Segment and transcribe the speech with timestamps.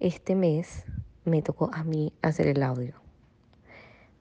[0.00, 0.84] este mes
[1.24, 2.94] me tocó a mí hacer el audio.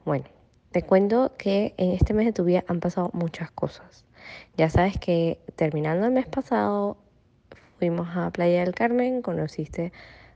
[0.06, 0.26] Bueno,
[0.72, 4.06] te cuento que en este mes de tu vida han pasado muchas cosas.
[4.56, 6.98] Ya sabes que terminando el mes pasado
[7.80, 9.92] fuimos a Playa del Carmen, conociste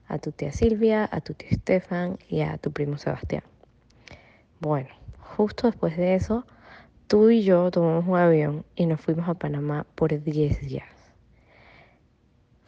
[0.08, 3.44] a tu tía Silvia, a tu tío Estefan y a tu primo Sebastián.
[4.60, 6.46] Bueno, justo después de eso,
[7.08, 11.01] tú y yo tomamos un avión y nos fuimos a Panamá por 10 días.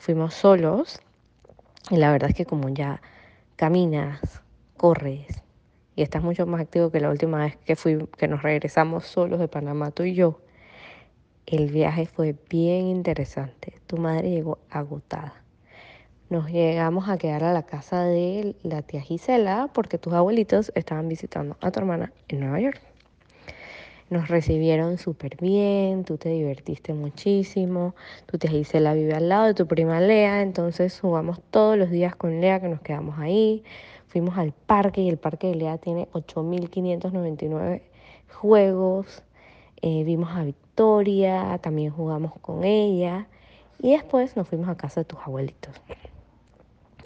[0.04, 1.00] Fuimos solos
[1.90, 3.02] y la verdad es que como ya
[3.56, 4.20] caminas,
[4.76, 5.42] corres
[5.96, 9.40] y estás mucho más activo que la última vez que, fui, que nos regresamos solos
[9.40, 10.42] de Panamá, tú y yo,
[11.46, 13.80] el viaje fue bien interesante.
[13.88, 15.42] Tu madre llegó agotada.
[16.30, 21.08] Nos llegamos a quedar a la casa de la tía Gisela porque tus abuelitos estaban
[21.08, 22.82] visitando a tu hermana en Nueva York.
[24.14, 27.96] Nos recibieron súper bien, tú te divertiste muchísimo,
[28.28, 32.16] tu tía Gisela vive al lado de tu prima Lea, entonces jugamos todos los días
[32.16, 33.64] con Lea que nos quedamos ahí.
[34.10, 37.82] Fuimos al parque y el parque de Lea tiene 8.599
[38.32, 39.24] juegos.
[39.82, 43.26] Eh, vimos a Victoria, también jugamos con ella
[43.80, 45.74] y después nos fuimos a casa de tus abuelitos.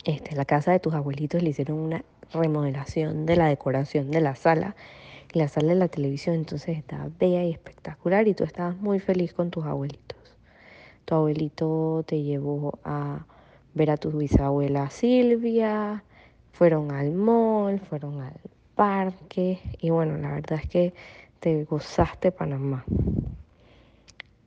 [0.03, 4.35] Este, la casa de tus abuelitos le hicieron una remodelación de la decoración de la
[4.35, 4.75] sala
[5.37, 9.33] la sala de la televisión, entonces estaba bella y espectacular y tú estabas muy feliz
[9.33, 10.17] con tus abuelitos.
[11.05, 13.25] Tu abuelito te llevó a
[13.73, 16.03] ver a tu bisabuela Silvia,
[16.51, 18.39] fueron al mall, fueron al
[18.75, 20.93] parque y bueno, la verdad es que
[21.39, 22.83] te gozaste Panamá.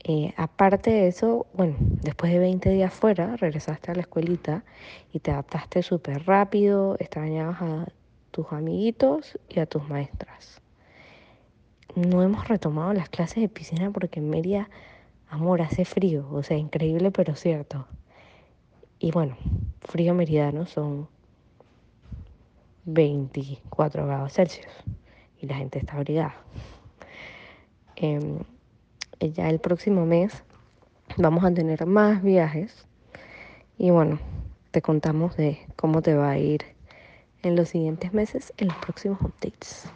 [0.02, 4.64] Eh, aparte de eso, bueno, después de 20 días fuera, regresaste a la escuelita
[5.12, 7.86] y te adaptaste súper rápido, extrañabas a
[8.30, 10.59] tus amiguitos y a tus maestras
[12.00, 14.68] no hemos retomado las clases de piscina porque en Mérida,
[15.28, 17.86] amor, hace frío, o sea, increíble pero cierto.
[18.98, 19.36] Y bueno,
[19.80, 21.08] frío meridano son
[22.84, 24.72] 24 grados Celsius
[25.40, 26.34] y la gente está abrigada.
[27.96, 28.40] Em,
[29.20, 30.42] ya el próximo mes
[31.16, 32.86] vamos a tener más viajes
[33.78, 34.18] y bueno,
[34.70, 36.64] te contamos de cómo te va a ir
[37.42, 39.90] en los siguientes meses en los próximos updates.